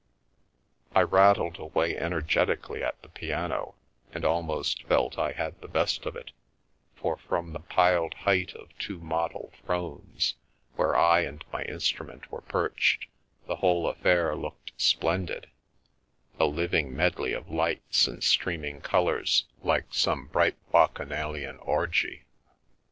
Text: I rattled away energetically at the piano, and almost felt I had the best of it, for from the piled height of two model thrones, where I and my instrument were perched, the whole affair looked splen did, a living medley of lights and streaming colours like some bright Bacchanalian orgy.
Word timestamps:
I 0.95 1.01
rattled 1.03 1.59
away 1.59 1.95
energetically 1.95 2.83
at 2.83 2.99
the 3.03 3.07
piano, 3.09 3.75
and 4.11 4.25
almost 4.25 4.81
felt 4.87 5.19
I 5.19 5.31
had 5.33 5.61
the 5.61 5.67
best 5.67 6.07
of 6.07 6.15
it, 6.15 6.31
for 6.95 7.17
from 7.17 7.53
the 7.53 7.59
piled 7.59 8.15
height 8.15 8.55
of 8.55 8.75
two 8.79 8.97
model 8.99 9.53
thrones, 9.63 10.33
where 10.75 10.95
I 10.95 11.19
and 11.19 11.45
my 11.53 11.61
instrument 11.65 12.31
were 12.31 12.41
perched, 12.41 13.05
the 13.45 13.57
whole 13.57 13.87
affair 13.87 14.35
looked 14.35 14.71
splen 14.75 15.25
did, 15.27 15.51
a 16.39 16.45
living 16.47 16.95
medley 16.95 17.33
of 17.33 17.51
lights 17.51 18.07
and 18.07 18.23
streaming 18.23 18.81
colours 18.81 19.45
like 19.61 19.93
some 19.93 20.25
bright 20.29 20.55
Bacchanalian 20.71 21.57
orgy. 21.59 22.23